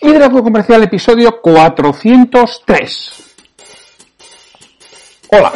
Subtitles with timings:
[0.00, 3.12] Liderazgo Comercial, episodio 403.
[5.30, 5.52] Hola,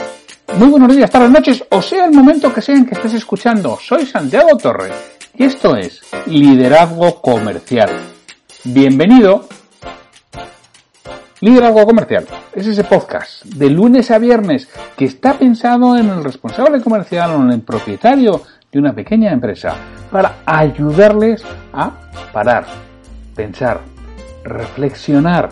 [0.56, 3.78] muy buenos días, tardes, noches, o sea el momento que sea en que estés escuchando.
[3.80, 4.90] Soy Santiago Torre
[5.34, 7.90] y esto es Liderazgo Comercial.
[8.64, 9.46] Bienvenido.
[11.40, 16.80] Liderazgo Comercial es ese podcast de lunes a viernes que está pensado en el responsable
[16.80, 19.76] comercial o en el propietario de una pequeña empresa
[20.10, 21.92] para ayudarles a
[22.32, 22.66] parar,
[23.36, 23.92] pensar,
[24.44, 25.50] reflexionar,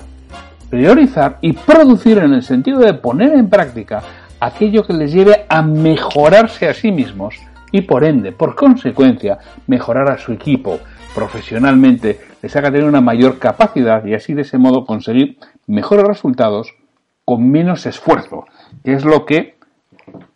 [0.68, 4.02] priorizar y producir en el sentido de poner en práctica
[4.41, 7.36] aquello que les lleve a mejorarse a sí mismos
[7.72, 10.80] y por ende, por consecuencia, mejorar a su equipo
[11.14, 16.75] profesionalmente, les haga tener una mayor capacidad y así de ese modo conseguir mejores resultados
[17.25, 18.44] con menos esfuerzo,
[18.84, 19.58] que es lo que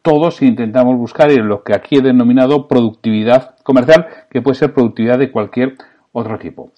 [0.02, 5.18] todos intentamos buscar y lo que aquí he denominado productividad comercial, que puede ser productividad
[5.18, 5.76] de cualquier
[6.12, 6.70] otro tipo.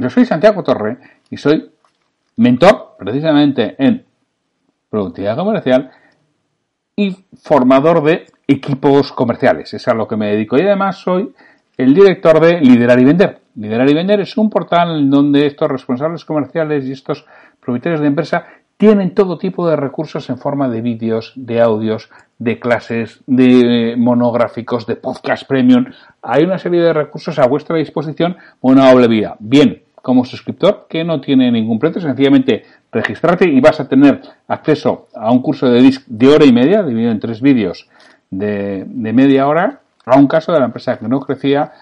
[0.00, 1.70] Yo soy Santiago Torre y soy
[2.36, 4.04] mentor precisamente en
[4.88, 5.90] productividad comercial
[6.94, 9.74] y formador de equipos comerciales.
[9.74, 10.56] Es a lo que me dedico.
[10.56, 11.32] Y además soy
[11.76, 13.40] el director de Liderar y Vender.
[13.56, 17.26] Liderar y Vender es un portal donde estos responsables comerciales y estos
[17.60, 18.46] propietarios de empresa
[18.76, 24.86] tienen todo tipo de recursos en forma de vídeos, de audios, de clases, de monográficos,
[24.86, 25.86] de podcast premium.
[26.22, 29.34] Hay una serie de recursos a vuestra disposición, una doble vía.
[29.40, 35.08] Bien, como suscriptor que no tiene ningún precio, sencillamente registrarte y vas a tener acceso
[35.14, 37.88] a un curso de disc de hora y media, dividido en tres vídeos
[38.30, 41.72] de, media hora, a un caso de la empresa que no crecía.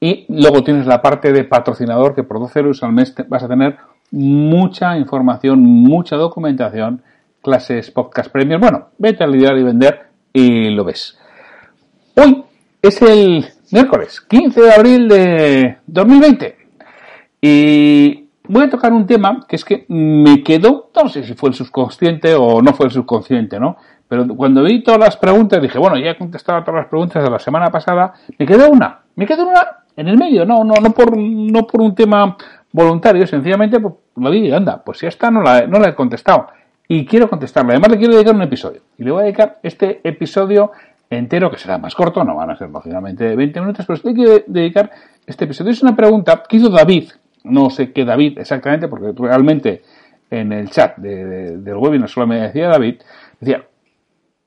[0.00, 3.48] Y luego tienes la parte de patrocinador que por 12 euros al mes vas a
[3.48, 3.76] tener
[4.10, 7.02] mucha información, mucha documentación,
[7.40, 8.60] clases, podcast premium.
[8.60, 11.18] Bueno, vete a lidiar y vender y lo ves.
[12.16, 12.44] Hoy
[12.82, 16.61] es el miércoles 15 de abril de 2020.
[17.44, 21.50] Y voy a tocar un tema que es que me quedó, no sé si fue
[21.50, 23.76] el subconsciente o no fue el subconsciente, ¿no?
[24.06, 27.30] Pero cuando vi todas las preguntas dije, bueno, ya he contestado todas las preguntas de
[27.30, 30.92] la semana pasada, me quedó una, me quedó una en el medio, no, no, no
[30.92, 32.36] por, no por un tema
[32.70, 35.94] voluntario, sencillamente pues, lo vi y anda, pues ya está, no la, no la he
[35.96, 36.46] contestado.
[36.86, 38.82] Y quiero contestarle, además le quiero dedicar un episodio.
[38.98, 40.70] Y le voy a dedicar este episodio
[41.10, 44.44] entero, que será más corto, no van a ser lógicamente 20 minutos, pero le quiero
[44.46, 44.90] dedicar
[45.26, 45.72] este episodio.
[45.72, 47.10] Es una pregunta que hizo David,
[47.44, 49.82] no sé qué David exactamente, porque realmente
[50.30, 53.02] en el chat del webinar solo me decía David,
[53.38, 53.64] decía,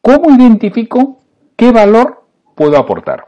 [0.01, 1.19] ¿cómo identifico
[1.55, 2.23] qué valor
[2.55, 3.27] puedo aportar?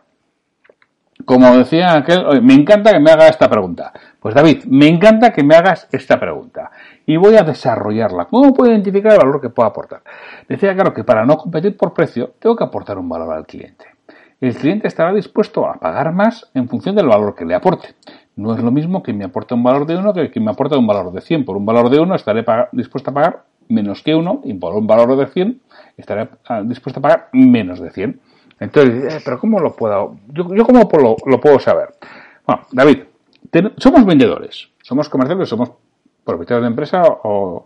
[1.25, 3.91] Como decía aquel, me encanta que me haga esta pregunta.
[4.19, 6.71] Pues David, me encanta que me hagas esta pregunta
[7.05, 8.25] y voy a desarrollarla.
[8.25, 10.01] ¿Cómo puedo identificar el valor que puedo aportar?
[10.47, 13.85] Decía claro que para no competir por precio tengo que aportar un valor al cliente.
[14.39, 17.95] El cliente estará dispuesto a pagar más en función del valor que le aporte.
[18.37, 20.77] No es lo mismo que me aporte un valor de 1 que que me aporte
[20.77, 21.43] un valor de 100.
[21.43, 24.85] Por un valor de 1 estaré dispuesto a pagar menos que 1 y por un
[24.85, 25.59] valor de 100
[25.97, 28.21] estaré ah, dispuesto a pagar menos de 100.
[28.59, 30.17] Entonces, eh, pero ¿cómo lo puedo?
[30.27, 30.87] Yo, yo cómo
[31.25, 31.95] lo, puedo saber.
[32.45, 33.03] Bueno, David,
[33.77, 35.71] somos vendedores, somos comerciales, somos
[36.23, 37.65] propietarios de empresa o,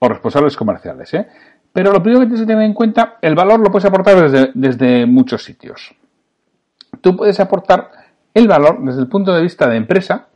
[0.00, 1.26] responsables comerciales, ¿eh?
[1.72, 4.50] Pero lo primero que tienes que tener en cuenta, el valor lo puedes aportar desde,
[4.54, 5.94] desde muchos sitios.
[7.00, 7.90] Tú puedes aportar
[8.34, 10.26] el valor desde el punto de vista de empresa,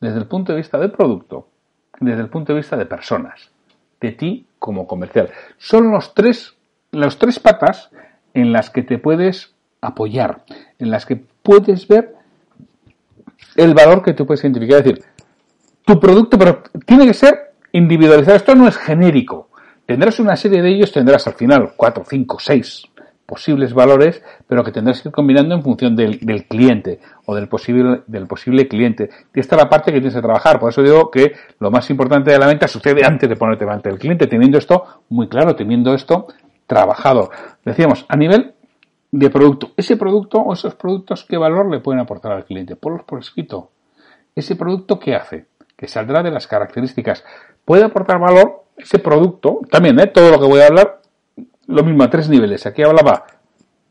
[0.00, 1.48] desde el punto de vista de producto,
[2.00, 3.50] desde el punto de vista de personas,
[4.00, 5.30] de ti como comercial.
[5.58, 6.56] Son los tres,
[6.90, 7.90] los tres patas
[8.32, 10.44] en las que te puedes apoyar,
[10.78, 12.14] en las que puedes ver
[13.56, 14.78] el valor que tú puedes identificar.
[14.78, 15.04] Es decir,
[15.84, 18.36] tu producto, pero tiene que ser individualizado.
[18.36, 19.48] Esto no es genérico.
[19.84, 22.84] Tendrás una serie de ellos, tendrás al final cuatro, cinco, seis
[23.28, 28.00] posibles valores, pero que tendrás que ir combinando en función del, cliente o del posible,
[28.06, 29.10] del posible cliente.
[29.34, 30.58] Y esta es la parte que tienes que trabajar.
[30.58, 33.90] Por eso digo que lo más importante de la venta sucede antes de ponerte delante
[33.90, 36.28] del cliente, teniendo esto muy claro, teniendo esto
[36.66, 37.30] trabajado.
[37.66, 38.54] Decíamos, a nivel
[39.10, 42.76] de producto, ese producto o esos productos, ¿qué valor le pueden aportar al cliente?
[42.76, 43.72] Ponlos por escrito.
[44.34, 45.48] Ese producto, ¿qué hace?
[45.76, 47.22] Que saldrá de las características.
[47.66, 49.60] ¿Puede aportar valor ese producto?
[49.70, 50.06] También, ¿eh?
[50.06, 50.97] todo lo que voy a hablar
[51.68, 52.66] lo mismo a tres niveles.
[52.66, 53.26] Aquí hablaba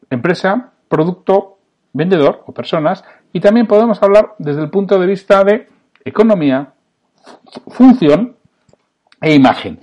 [0.10, 1.58] empresa, producto,
[1.94, 3.04] vendedor o personas.
[3.34, 5.68] Y también podemos hablar desde el punto de vista de
[6.04, 6.74] economía,
[7.68, 8.36] función
[9.22, 9.80] e imagen.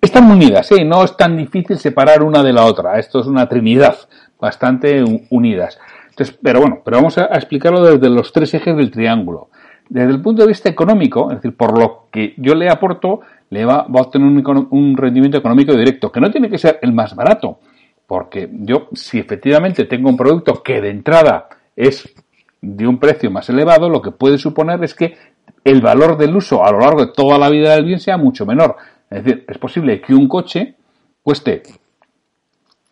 [0.00, 0.84] Están unidas, ¿eh?
[0.84, 2.98] no es tan difícil separar una de la otra.
[2.98, 3.96] Esto es una trinidad
[4.38, 5.78] bastante unidas.
[6.10, 9.48] Entonces, pero bueno, pero vamos a, explicarlo desde los tres ejes del triángulo.
[9.88, 13.20] Desde el punto de vista económico, es decir, por lo que yo le aporto,
[13.52, 16.94] le va, a obtener un, un rendimiento económico directo, que no tiene que ser el
[16.94, 17.60] más barato,
[18.06, 22.14] porque yo, si efectivamente tengo un producto que de entrada es
[22.62, 25.16] de un precio más elevado, lo que puede suponer es que
[25.64, 28.46] el valor del uso a lo largo de toda la vida del bien sea mucho
[28.46, 28.76] menor.
[29.10, 30.74] Es decir, es posible que un coche
[31.22, 31.62] cueste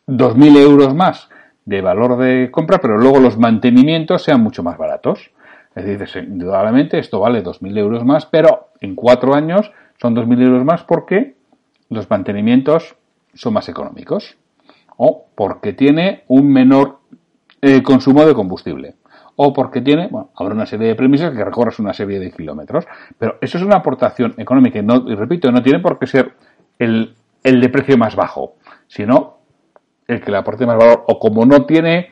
[0.08, 1.30] 2.000 euros más
[1.64, 5.30] de valor de compra, pero luego los mantenimientos sean mucho más baratos.
[5.74, 10.64] Es decir, indudablemente esto vale 2.000 euros más, pero en cuatro años son 2.000 euros
[10.64, 11.36] más porque
[11.88, 12.96] los mantenimientos
[13.34, 14.36] son más económicos
[14.96, 17.00] o porque tiene un menor
[17.60, 18.96] eh, consumo de combustible
[19.36, 22.84] o porque tiene, bueno, habrá una serie de premisas que recorras una serie de kilómetros.
[23.18, 26.34] Pero eso es una aportación económica y, no, y repito, no tiene por qué ser
[26.78, 28.56] el, el de precio más bajo,
[28.86, 29.38] sino
[30.06, 31.04] el que le aporte más valor.
[31.08, 32.10] O como no tiene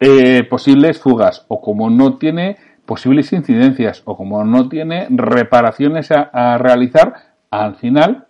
[0.00, 2.56] eh, posibles fugas, o como no tiene
[2.88, 8.24] posibles incidencias, o como no tiene reparaciones a, realizar, al final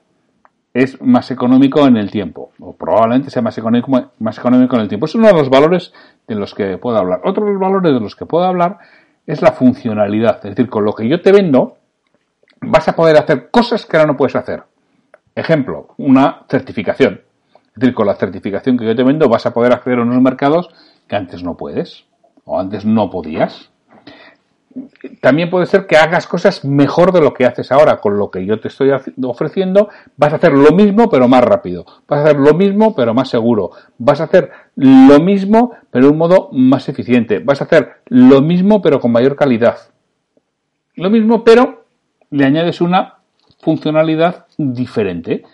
[0.74, 4.88] es más económico en el tiempo, o probablemente sea más económico, más económico en el
[4.88, 5.06] tiempo.
[5.06, 5.92] Es uno de los valores
[6.26, 7.20] de los que puedo hablar.
[7.24, 8.78] Otro de los valores de los que puedo hablar
[9.28, 10.38] es la funcionalidad.
[10.38, 11.76] Es decir, con lo que yo te vendo,
[12.60, 14.64] vas a poder hacer cosas que ahora no puedes hacer.
[15.36, 17.20] Ejemplo, una certificación.
[17.54, 20.20] Es decir, con la certificación que yo te vendo vas a poder acceder a unos
[20.20, 20.68] mercados
[21.06, 22.06] que antes no puedes
[22.44, 23.70] o antes no podías
[25.20, 28.00] también puede ser que hagas cosas mejor de lo que haces ahora.
[28.00, 28.90] Con lo que yo te estoy
[29.22, 31.84] ofreciendo, vas a hacer lo mismo pero más rápido.
[32.08, 33.70] Vas a hacer lo mismo pero más seguro.
[33.98, 37.38] Vas a hacer lo mismo pero de un modo más eficiente.
[37.38, 39.78] Vas a hacer lo mismo pero con mayor calidad.
[40.94, 41.84] Lo mismo pero
[42.30, 43.18] le añades una
[43.60, 45.44] funcionalidad diferente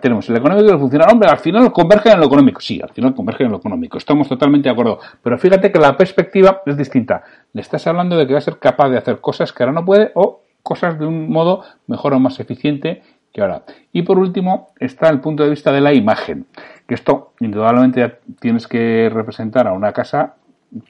[0.00, 1.08] tenemos el económico y el funcional.
[1.12, 2.60] Hombre, al final convergen en lo económico.
[2.60, 3.98] Sí, al final convergen en lo económico.
[3.98, 4.98] Estamos totalmente de acuerdo.
[5.22, 7.22] Pero fíjate que la perspectiva es distinta.
[7.52, 9.84] Le estás hablando de que va a ser capaz de hacer cosas que ahora no
[9.84, 13.02] puede o cosas de un modo mejor o más eficiente
[13.32, 13.62] que ahora.
[13.92, 16.46] Y por último está el punto de vista de la imagen.
[16.86, 20.34] Que esto, indudablemente, tienes que representar a una casa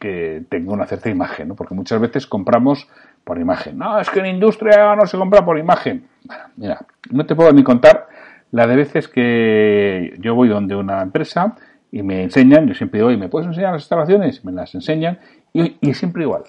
[0.01, 1.55] que tenga una cierta imagen, ¿no?
[1.55, 2.89] Porque muchas veces compramos
[3.25, 3.79] por imagen.
[3.79, 6.07] No, es que en industria no se compra por imagen.
[6.25, 8.07] Bueno, mira, no te puedo ni contar
[8.55, 11.57] la de veces que yo voy donde una empresa
[11.91, 14.45] y me enseñan, yo siempre digo, ¿y me puedes enseñar las instalaciones?
[14.45, 15.19] Me las enseñan
[15.53, 16.45] y, es siempre igual.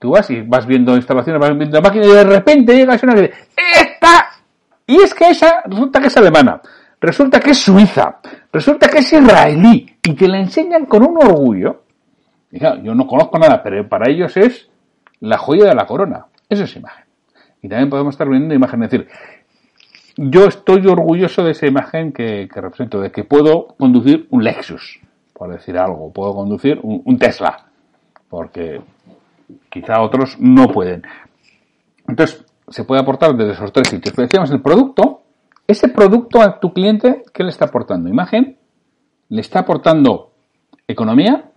[0.00, 3.20] Tú vas y vas viendo instalaciones, vas viendo máquinas y de repente llega una que
[3.22, 4.30] dice, ¡Esta!
[4.84, 6.60] Y es que esa resulta que es alemana,
[7.00, 8.18] resulta que es suiza,
[8.52, 11.84] resulta que es israelí y que la enseñan con un orgullo.
[12.50, 14.68] yo no conozco nada, pero para ellos es
[15.20, 16.26] la joya de la corona.
[16.48, 17.04] Eso es imagen.
[17.62, 19.08] Y también podemos estar viendo imagen, es decir,
[20.20, 25.00] yo estoy orgulloso de esa imagen que, represento, de que puedo conducir un Lexus,
[25.32, 27.66] por decir algo, puedo conducir un, Tesla,
[28.28, 28.80] porque
[29.70, 31.04] quizá otros no pueden.
[32.08, 34.12] Entonces, se puede aportar desde esos tres sitios.
[34.12, 35.22] Pero decíamos, el producto,
[35.68, 38.08] ese producto a tu cliente, ¿qué le está aportando?
[38.08, 38.58] ¿Imagen?
[39.28, 40.32] ¿Le está aportando
[40.88, 41.52] economía?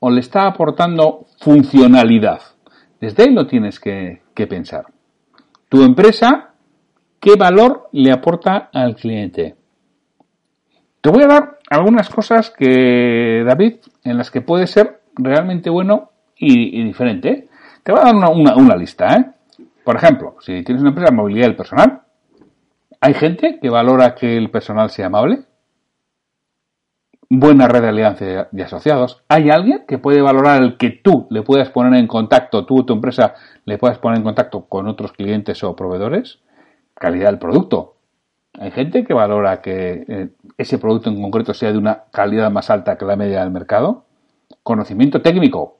[0.00, 2.40] ¿O le está aportando funcionalidad?
[3.00, 4.86] Desde ahí lo tienes que, que pensar.
[5.68, 6.51] Tu empresa
[7.22, 9.54] ¿Qué valor le aporta al cliente?
[11.00, 16.10] Te voy a dar algunas cosas que, David, en las que puede ser realmente bueno
[16.36, 17.48] y, diferente.
[17.84, 19.14] Te voy a dar una, lista.
[19.14, 19.64] ¿eh?
[19.84, 22.02] Por ejemplo, si tienes una empresa de movilidad del personal,
[23.00, 25.44] ¿hay gente que valora que el personal sea amable?
[27.30, 29.22] Buena red de alianza de asociados.
[29.28, 32.94] ¿Hay alguien que puede valorar el que tú le puedas poner en contacto, tú tu
[32.94, 36.41] empresa le puedas poner en contacto con otros clientes o proveedores?
[37.02, 37.96] Calidad del producto.
[38.60, 42.70] Hay gente que valora que eh, ese producto en concreto sea de una calidad más
[42.70, 44.04] alta que la media del mercado.
[44.62, 45.78] Conocimiento técnico,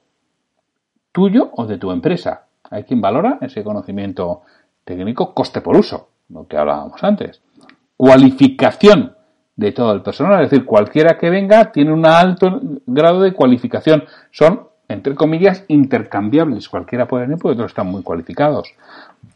[1.13, 2.47] tuyo o de tu empresa.
[2.69, 4.41] Hay quien valora ese conocimiento
[4.83, 7.41] técnico coste por uso, lo que hablábamos antes.
[7.95, 9.15] Cualificación
[9.55, 14.03] de todo el personal, es decir, cualquiera que venga tiene un alto grado de cualificación.
[14.31, 16.67] Son, entre comillas, intercambiables.
[16.67, 18.73] Cualquiera puede venir porque otros están muy cualificados.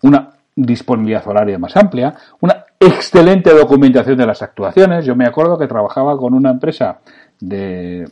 [0.01, 5.05] Una disponibilidad horaria más amplia, una excelente documentación de las actuaciones.
[5.05, 6.99] Yo me acuerdo que trabajaba con una empresa
[7.39, 8.05] de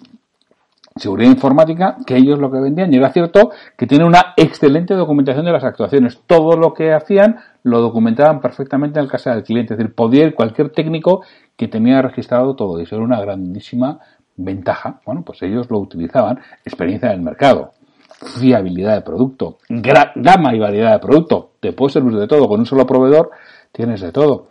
[0.96, 5.46] seguridad informática que ellos lo que vendían y era cierto que tiene una excelente documentación
[5.46, 6.22] de las actuaciones.
[6.26, 9.74] Todo lo que hacían lo documentaban perfectamente en el casa del cliente.
[9.74, 11.24] Es decir, podía ir cualquier técnico
[11.58, 14.00] que tenía registrado todo y eso era una grandísima
[14.38, 15.02] ventaja.
[15.06, 17.74] Bueno, pues ellos lo utilizaban, experiencia en el mercado.
[18.22, 21.52] Fiabilidad de producto, gama y variedad de producto.
[21.60, 22.48] Te puede servir de todo.
[22.48, 23.32] Con un solo proveedor
[23.72, 24.48] tienes de todo.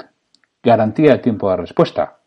[0.62, 2.18] Garantía de tiempo de respuesta.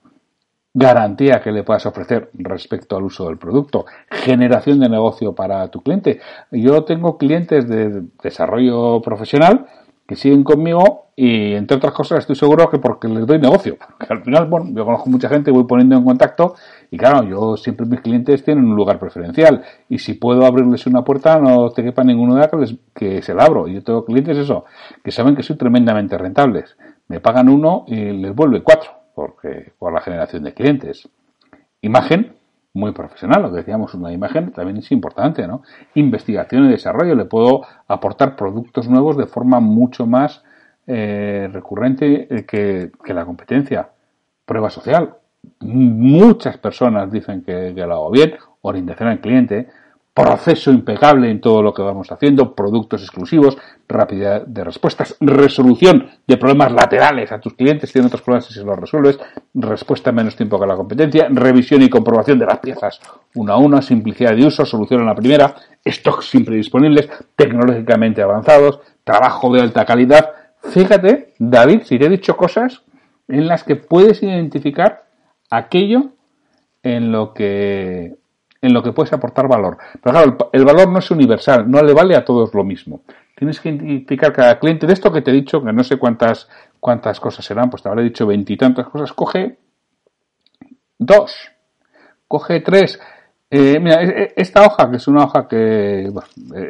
[0.74, 3.86] Garantía que le puedas ofrecer respecto al uso del producto.
[4.10, 6.20] Generación de negocio para tu cliente.
[6.51, 9.65] Yo tengo clientes de desarrollo profesional
[10.08, 13.77] que siguen conmigo y entre otras cosas estoy seguro que porque les doy negocio.
[13.98, 16.56] Porque al final, bueno, yo conozco mucha gente, voy poniendo en contacto
[16.89, 21.03] y claro, yo siempre mis clientes tienen un lugar preferencial y si puedo abrirles una
[21.03, 23.67] puerta no te quepa ninguno de que, que se la abro.
[23.67, 24.65] Y yo tengo clientes eso,
[25.03, 26.77] que saben que soy tremendamente rentables.
[27.08, 31.10] Me pagan uno y les vuelve cuatro porque por la generación de clientes.
[31.82, 32.36] Imagen,
[32.74, 35.63] muy profesional, lo que decíamos, una imagen también es importante, ¿no?
[35.96, 40.44] Investigación y desarrollo, le puedo aportar productos nuevos de forma mucho más
[40.86, 43.89] eh, recurrente eh, que, la competencia.
[44.46, 45.15] Prueba social.
[45.60, 49.67] Muchas personas dicen que, que lo hago bien, orientación al cliente,
[50.17, 53.56] proceso impecable en todo lo que vamos haciendo, productos exclusivos,
[53.88, 58.63] rapidez de respuestas, resolución de problemas laterales a tus clientes, tienen otros problemas y se
[58.63, 59.20] los resuelves,
[59.53, 63.00] respuesta en menos tiempo que la competencia, revisión y comprobación de las piezas
[63.36, 65.53] una a una, simplicidad de uso, solución en la primera,
[65.88, 70.32] stocks siempre disponibles, tecnológicamente avanzados, trabajo de alta calidad.
[70.63, 72.82] Fíjate, David, si te he dicho cosas
[73.27, 75.06] en las que puedes identificar
[75.50, 76.12] aquello
[76.84, 78.16] en lo que
[78.62, 79.77] en lo que puedes aportar valor.
[80.01, 83.01] Pero claro, el, valor no es universal, no le vale a todos lo mismo.
[83.36, 86.50] Tienes que identificar cada cliente de esto que te he dicho, que no sé cuántas,
[86.80, 89.58] cuántas cosas serán, pues te habré dicho veintitantas cosas, coge
[90.98, 91.51] dos,
[92.27, 93.00] coge tres.
[93.50, 96.12] Eh, mira, e, e, esta hoja, que es una hoja que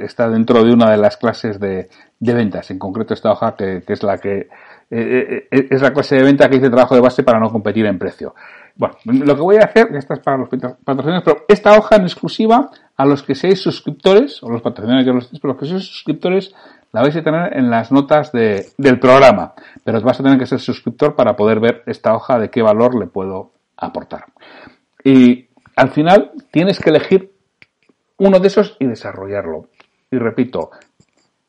[0.03, 4.03] está dentro de una de las clases de, ventas, en concreto esta hoja que, es
[4.03, 4.47] la que
[4.91, 7.85] eh, eh, es la clase de venta que dice trabajo de base para no competir
[7.85, 8.35] en precio.
[8.77, 12.03] Bueno, lo que voy a hacer, esta es para los patrocinadores, pero esta hoja en
[12.03, 16.53] exclusiva a los que seáis suscriptores, o los patrocinadores que los los que seáis suscriptores,
[16.91, 19.53] la vais a tener en las notas de, del programa.
[19.83, 22.97] Pero vas a tener que ser suscriptor para poder ver esta hoja de qué valor
[22.97, 24.25] le puedo aportar.
[25.03, 27.31] Y al final tienes que elegir
[28.17, 29.69] uno de esos y desarrollarlo.
[30.11, 30.71] Y repito,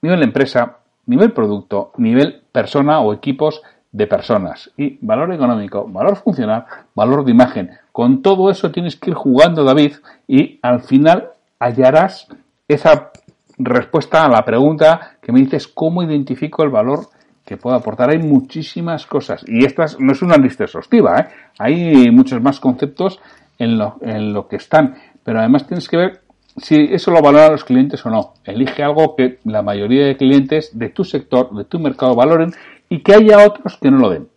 [0.02, 6.66] nivel empresa, nivel producto, nivel persona o equipos de personas y valor económico, valor funcional,
[6.94, 7.70] valor de imagen.
[7.92, 9.94] Con todo eso tienes que ir jugando, David,
[10.26, 12.28] y al final hallarás
[12.68, 13.10] esa
[13.58, 17.06] respuesta a la pregunta que me dices cómo identifico el valor
[17.44, 18.10] que puedo aportar.
[18.10, 21.28] Hay muchísimas cosas y esta no es una lista exhaustiva, ¿eh?
[21.58, 23.20] hay muchos más conceptos
[23.58, 26.20] en lo, en lo que están, pero además tienes que ver
[26.58, 28.34] si eso lo valoran los clientes o no.
[28.44, 32.52] Elige algo que la mayoría de clientes de tu sector, de tu mercado valoren
[32.88, 34.28] y que haya otros que no lo den.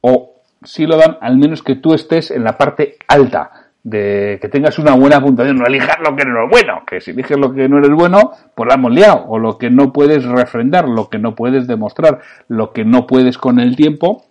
[0.00, 4.48] O si lo dan, al menos que tú estés en la parte alta, de que
[4.48, 7.52] tengas una buena puntuación, no elijas lo que no es bueno, que si eliges lo
[7.52, 11.08] que no eres bueno, pues la hemos liado, o lo que no puedes refrendar, lo
[11.08, 12.18] que no puedes demostrar,
[12.48, 14.24] lo que no puedes con el tiempo,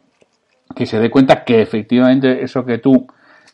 [0.76, 3.08] que se dé cuenta que efectivamente eso que tú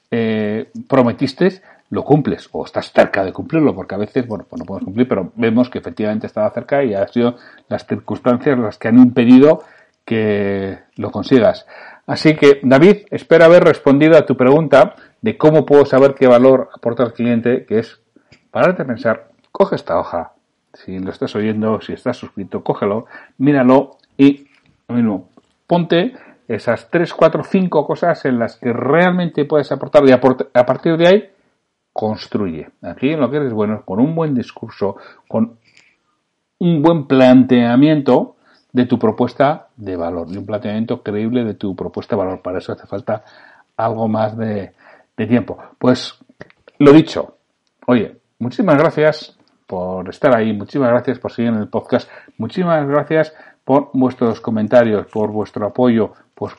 [0.09, 1.61] eh, prometiste
[1.91, 5.07] lo cumples o estás cerca de cumplirlo, porque a veces, bueno, pues no podemos cumplir,
[5.07, 7.35] pero vemos que efectivamente estaba cerca y ha sido
[7.67, 9.61] las circunstancias las que han impedido
[10.05, 11.67] que lo consigas.
[12.07, 16.69] Así que, David, espero haber respondido a tu pregunta de cómo puedo saber qué valor
[16.73, 17.99] aporta al cliente, que es
[18.51, 20.31] pararte a pensar, coge esta hoja,
[20.73, 23.05] si lo estás oyendo, si estás suscrito, cógelo,
[23.37, 24.47] míralo y,
[24.87, 25.29] lo mismo,
[25.67, 26.13] ponte
[26.47, 31.07] esas tres, cuatro, cinco cosas en las que realmente puedes aportar y a partir de
[31.07, 31.30] ahí
[31.93, 32.69] construye.
[32.81, 35.57] Aquí lo que eres bueno con un buen discurso, con
[36.59, 38.35] un buen planteamiento
[38.71, 42.41] de tu propuesta de valor, y un planteamiento creíble de tu propuesta de valor.
[42.41, 43.23] Para eso hace falta
[43.75, 44.71] algo más de,
[45.17, 45.57] de tiempo.
[45.77, 46.17] Pues
[46.79, 47.37] lo dicho,
[47.87, 53.33] oye, muchísimas gracias por estar ahí, muchísimas gracias por seguir en el podcast, muchísimas gracias
[53.63, 56.53] por vuestros comentarios, por vuestro apoyo, por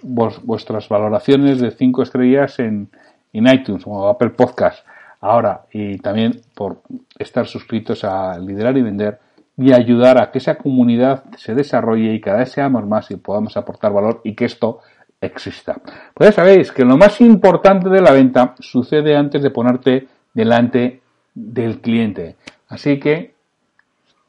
[0.44, 2.88] vuestras valoraciones de cinco estrellas en,
[3.32, 4.86] en iTunes o Apple Podcast
[5.22, 6.82] ahora y también por
[7.18, 9.18] estar suscritos a Liderar y Vender
[9.56, 13.56] y ayudar a que esa comunidad se desarrolle y cada vez seamos más y podamos
[13.56, 14.80] aportar valor y que esto
[15.20, 15.80] exista.
[16.14, 21.00] Pues ya sabéis que lo más importante de la venta sucede antes de ponerte delante
[21.34, 22.36] del cliente.
[22.68, 23.34] Así que,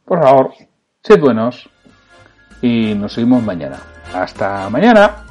[0.06, 0.54] por favor,
[1.02, 1.70] sed buenos
[2.62, 3.80] y nos seguimos mañana.
[4.14, 5.23] Hasta mañana.